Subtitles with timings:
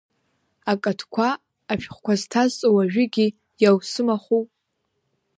[0.71, 1.27] Акаҭқәа,
[1.71, 3.25] ашәҟәқәа зҭасҵо уажәыгьы
[3.63, 4.43] иаусымаху.